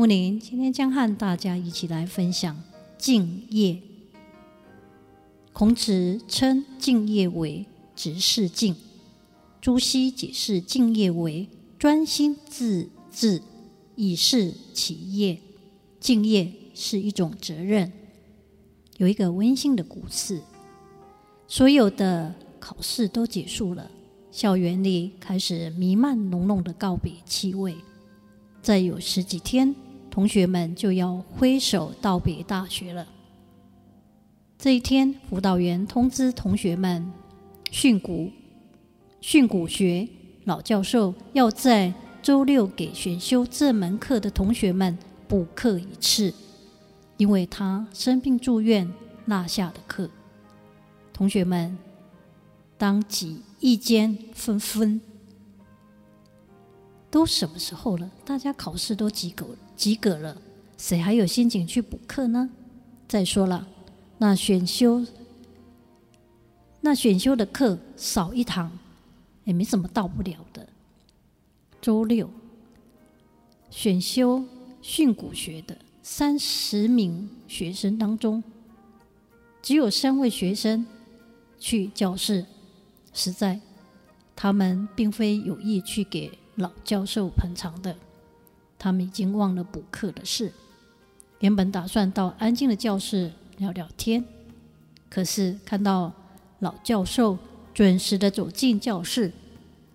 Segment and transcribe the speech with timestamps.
[0.00, 2.58] 木林今天将和大家一起来分享
[2.96, 3.82] 敬业。
[5.52, 8.74] 孔子称敬业为执事敬，
[9.60, 11.46] 朱熹解释敬业为
[11.78, 13.42] 专心致志
[13.94, 15.38] 以事其业。
[16.00, 17.92] 敬业是一种责任。
[18.96, 20.40] 有一个温馨的故事：
[21.46, 23.90] 所有的考试都结束了，
[24.32, 27.76] 校园里开始弥漫浓浓的告别气味。
[28.62, 29.76] 再有十几天。
[30.10, 33.06] 同学们就要挥手道别大学了。
[34.58, 37.10] 这一天，辅导员通知同学们，
[37.70, 38.30] 训古
[39.20, 40.06] 训古学
[40.44, 46.34] 老教授要在周六给选修这门课的同学们补课一次，
[47.16, 48.92] 因为他生病住院
[49.26, 50.10] 落下的课。
[51.12, 51.78] 同学们
[52.76, 55.00] 当即意见纷纷。
[57.10, 58.08] 都什么时候了？
[58.24, 60.40] 大家考试都及格及格了，
[60.78, 62.48] 谁还有心情去补课呢？
[63.08, 63.66] 再说了，
[64.18, 65.04] 那选修
[66.80, 68.70] 那选修的课少一堂，
[69.44, 70.68] 也没什么到不了的。
[71.82, 72.30] 周六
[73.70, 74.44] 选修
[74.80, 78.42] 训诂学的三十名学生当中，
[79.60, 80.86] 只有三位学生
[81.58, 82.46] 去教室，
[83.12, 83.60] 实在
[84.36, 86.30] 他们并非有意去给。
[86.60, 87.96] 老教授捧场的，
[88.78, 90.52] 他们已经忘了补课的事。
[91.40, 94.22] 原本打算到安静的教室聊聊天，
[95.08, 96.12] 可是看到
[96.58, 97.38] 老教授
[97.72, 99.32] 准时的走进教室，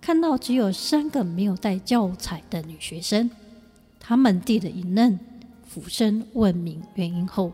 [0.00, 3.30] 看到只有三个没有带教材的女学生，
[4.00, 5.18] 他们地的一愣，
[5.68, 7.52] 俯身问明原因后，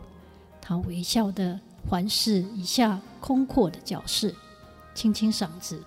[0.61, 1.59] 他微笑的
[1.89, 4.33] 环视一下空阔的教室，
[4.95, 5.83] 清清嗓子，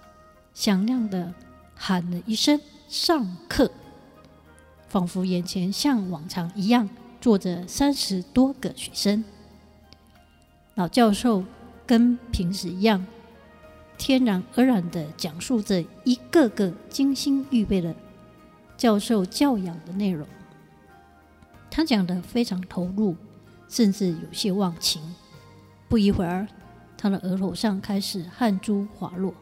[0.54, 1.34] 响亮的
[1.76, 2.60] 喊了一声。
[2.88, 3.72] 上课，
[4.88, 6.88] 仿佛眼前像往常一样
[7.20, 9.24] 坐着三十多个学生。
[10.76, 11.44] 老教授
[11.88, 13.06] 跟平时一样，
[13.98, 17.96] 天然而然地讲述着一个个精心预备的
[18.78, 20.28] 教授教养的内容。
[21.72, 23.16] 他讲得非常投入，
[23.68, 25.02] 甚至有些忘情。
[25.90, 26.48] 不一会儿，
[26.98, 29.34] 他的额头上开始汗珠滑落。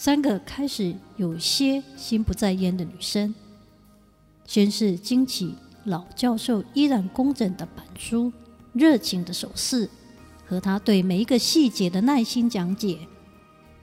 [0.00, 3.34] 三个开始有些心不在焉的女生，
[4.46, 8.32] 先是惊奇老教授依然工整的板书、
[8.72, 9.90] 热情的手势
[10.46, 13.06] 和他对每一个细节的耐心讲解，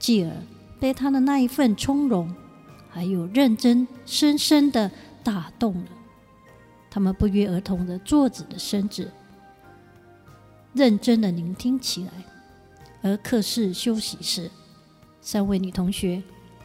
[0.00, 0.32] 继而
[0.80, 2.34] 被他的那一份从容
[2.90, 4.90] 还有认真深深的
[5.22, 5.86] 打动了。
[6.90, 9.08] 他们不约而同的坐直了身子，
[10.72, 12.10] 认真的聆听起来。
[13.02, 14.50] 而课室休息时，
[15.20, 16.22] 三位女同学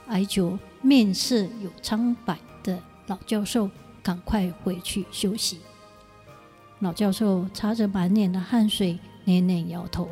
[0.08, 3.70] 哀求面色有苍白的老教授
[4.02, 5.60] 赶快回去休息。
[6.80, 10.10] 老教授擦着满脸的汗水，连连摇头，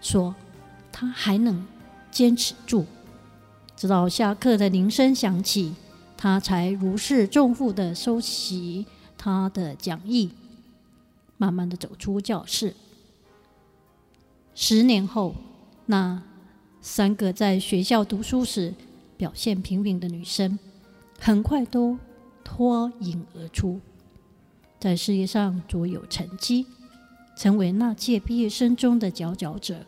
[0.00, 0.34] 说
[0.90, 1.64] ：“他还能
[2.10, 2.84] 坚持住，
[3.76, 5.74] 直到下课的铃声响起，
[6.16, 8.84] 他才如释重负的收起
[9.16, 10.32] 他的讲义，
[11.36, 12.74] 慢慢的走出教室。
[14.54, 15.34] 十年后，
[15.86, 16.22] 那……”
[16.84, 18.74] 三个在学校读书时
[19.16, 20.58] 表现平平的女生，
[21.20, 21.96] 很快都
[22.42, 23.80] 脱颖而出，
[24.80, 26.66] 在事业上卓有成绩，
[27.36, 29.86] 成为那届毕业生中的佼佼者。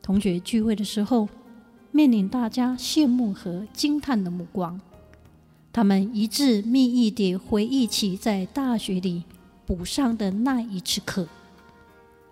[0.00, 1.28] 同学聚会的时候，
[1.90, 4.80] 面临大家羡慕和惊叹的目光，
[5.72, 9.24] 他们一致密意地回忆起在大学里
[9.66, 11.26] 补上的那一次课。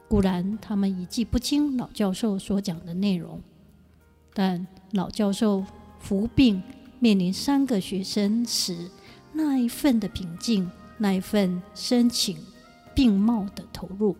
[0.07, 3.41] 固然，他们已记不清老教授所讲的内容。
[4.35, 5.65] 但老教授
[6.01, 6.61] 服病
[6.99, 8.91] 面临三个学生时，
[9.33, 12.37] 那一份的平静，那一份深情
[12.95, 14.17] 并茂的投入，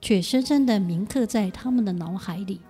[0.00, 2.60] 却深深的铭刻在他们的脑海里。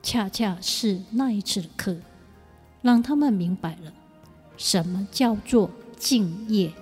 [0.00, 1.96] 恰恰是那一次的课，
[2.80, 3.92] 让他们明白了
[4.56, 6.72] 什么叫做敬业，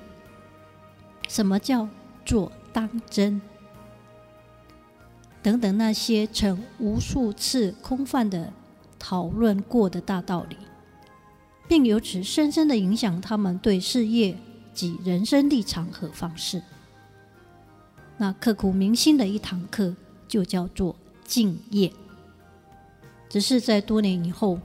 [1.27, 1.89] 什么叫
[2.27, 3.41] 做当真，
[5.43, 8.53] 等等那些曾无数次空泛的。
[9.09, 10.57] 讨论过的大道理，
[11.69, 14.37] 并由此深深的影响他们对事业
[14.75, 16.61] 及人生立场和方式。
[18.17, 19.95] 那刻骨铭心的一堂课
[20.27, 21.93] 就叫做敬业。
[23.29, 24.59] 只是在多年以后，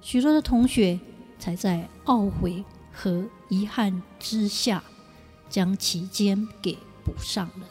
[0.00, 1.00] 许多的同学
[1.36, 4.84] 才在懊悔和遗憾之下，
[5.48, 7.66] 将其间给补上了。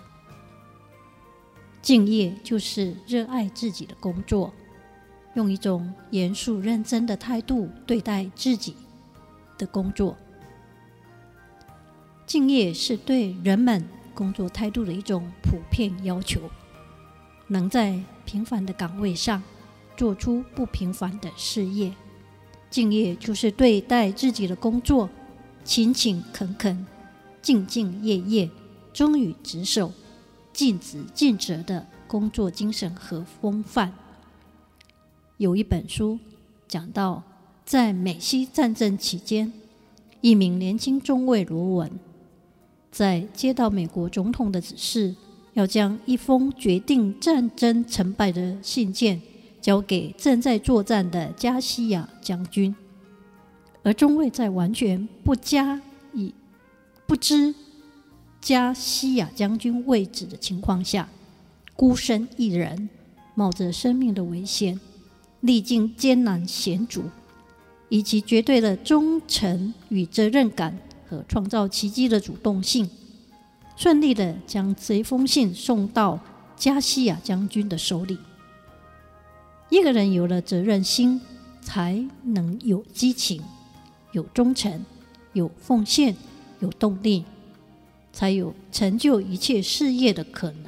[1.82, 4.54] 敬业就是热爱自己的工作，
[5.34, 8.76] 用一种严肃认真的态度对待自己
[9.58, 10.18] 的工作。
[12.26, 16.42] 敬业是对人们工作态度的一种普遍要求，
[17.48, 19.42] 能在平凡的岗位上
[19.98, 21.94] 做出不平凡的事业。
[22.70, 25.10] 敬业就是对待自己的工作
[25.64, 26.86] 勤勤恳恳、
[27.42, 28.50] 兢兢业业、
[28.94, 29.92] 忠于职守。
[30.52, 33.94] 尽职尽责的工作精神和风范。
[35.40, 36.20] 有一本书
[36.68, 37.24] 讲到，
[37.66, 39.54] 在美西战争期间，
[40.20, 41.90] 一名年轻中尉罗文，
[42.92, 45.16] 在接到美国总统的指示，
[45.54, 49.22] 要将一封决定战争成败的信件
[49.62, 52.76] 交给正在作战的加西亚将军，
[53.82, 55.82] 而中尉在完全不加
[56.14, 56.34] 以
[57.08, 57.56] 不知。
[58.42, 61.08] 加西亚将军位置的情况下，
[61.78, 62.90] 孤身一人，
[63.36, 64.78] 冒着生命的危险，
[65.42, 67.04] 历经艰难险阻，
[67.90, 70.78] 以其绝对的忠诚与责任感
[71.08, 72.90] 和创造奇迹的主动性，
[73.76, 76.20] 顺利的将这封信送到
[76.56, 78.18] 加西亚将军的手里。
[79.70, 81.22] 一个人有了责任心，
[81.62, 83.42] 才能有激情，
[84.12, 84.84] 有忠诚，
[85.34, 86.16] 有奉献，
[86.60, 87.26] 有动力。
[88.12, 90.66] 才有成就一切事业的可能。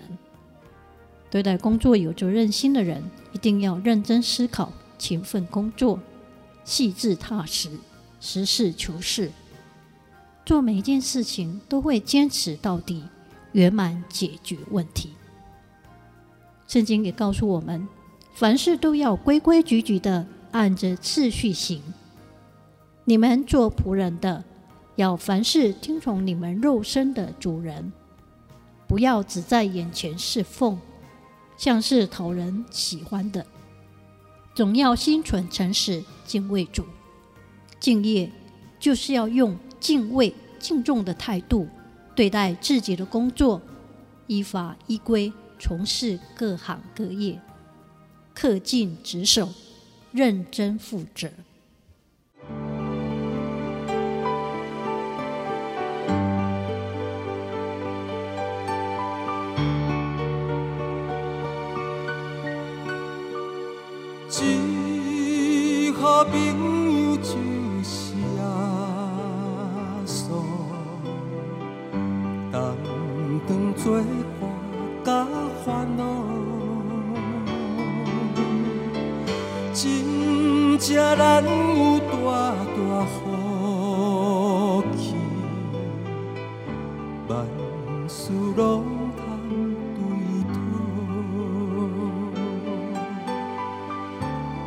[1.31, 5.99] 对待工作有责任心的人，一定要认真思考、勤奋工作、
[6.63, 7.69] 细致踏实、
[8.19, 9.31] 实事求是，
[10.45, 13.03] 做每一件事情都会坚持到底，
[13.53, 15.11] 圆满解决问题。
[16.67, 17.87] 圣经也告诉我们，
[18.33, 21.81] 凡事都要规规矩矩的按着次序行。
[23.05, 24.43] 你们做仆人的。
[24.97, 27.91] 要凡事听从你们肉身的主人，
[28.87, 30.77] 不要只在眼前侍奉，
[31.61, 33.45] 像是讨人喜欢的，
[34.55, 36.83] 总要心存诚实，敬畏主。
[37.79, 38.31] 敬业
[38.79, 41.67] 就是要用敬畏、敬重的态度
[42.15, 43.61] 对待自己的工作，
[44.25, 47.39] 依法依规从事各行各业，
[48.35, 49.47] 恪尽职守，
[50.11, 51.29] 认真负责。
[73.51, 74.01] 当作
[74.39, 74.47] 伴
[75.03, 75.27] 甲
[75.65, 76.03] 烦恼，
[79.73, 82.13] 真正难有大
[82.63, 83.11] 大好
[84.95, 85.15] 气，
[87.27, 87.29] 万
[88.07, 88.85] 事拢
[89.17, 89.19] 汤
[89.97, 89.99] 对，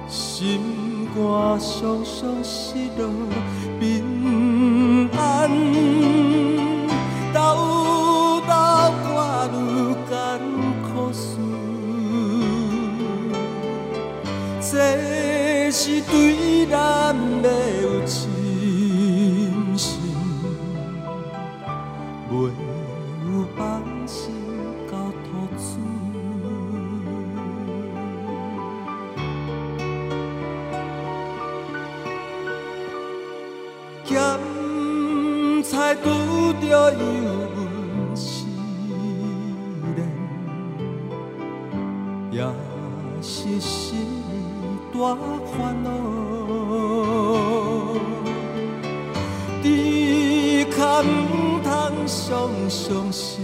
[0.06, 3.08] 心肝酸酸失落
[3.80, 6.23] 平安。
[42.34, 42.42] 也
[43.22, 44.08] 是心
[44.92, 45.16] 大
[45.56, 45.88] 烦恼。
[49.62, 51.04] 只可毋
[51.62, 51.70] 通
[52.06, 53.40] 常常失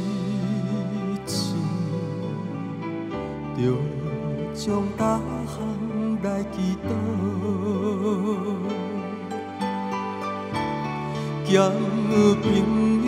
[1.24, 1.54] 志，
[3.56, 3.58] 着
[4.52, 5.56] 将大项
[6.24, 6.88] 来祈祷。
[12.42, 12.44] 朋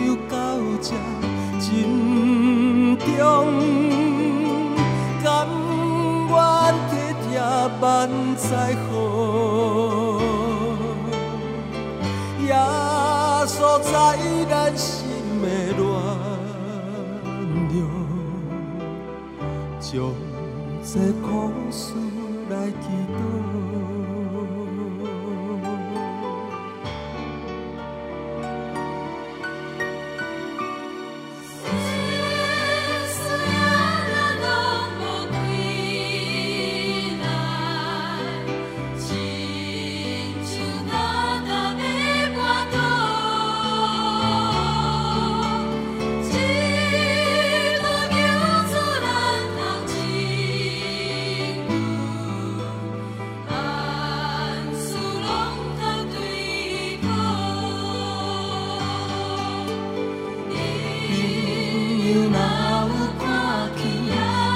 [0.05, 0.33] 友到
[0.81, 0.95] 这
[1.59, 3.07] 珍重，
[7.83, 8.91] 万载好，
[12.39, 12.55] 耶
[13.45, 13.91] 稣在
[14.49, 14.87] 咱心
[15.41, 15.83] 的暖
[17.73, 17.75] 流，
[19.81, 19.91] 将
[20.81, 21.27] 这苦
[21.69, 21.93] 事
[22.49, 23.19] 来祈祷。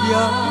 [0.08, 0.47] yeah.